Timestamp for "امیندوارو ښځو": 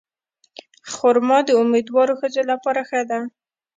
1.61-2.41